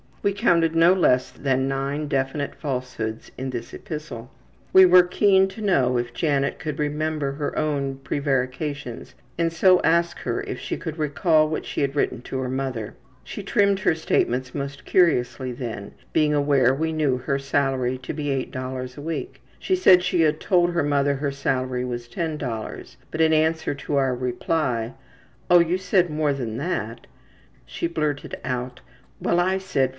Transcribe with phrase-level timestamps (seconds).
[0.23, 4.31] We counted no less than nine definite falsehoods in this epistle.
[4.73, 10.19] We were keen to know if Janet could remember her own prevarications and so asked
[10.21, 12.95] her if she could recall what she had written to her mother.
[13.23, 18.25] She trimmed her statements most curiously then, being aware we knew her salary to be
[18.51, 19.41] $8 a week.
[19.57, 23.95] She said she had told her mother her salary was $10, but in answer to
[23.95, 24.93] our reply,
[25.49, 27.07] ``Oh, you said more than that,''
[27.65, 28.81] she blurted out,
[29.23, 29.89] ``Well, I said $14.''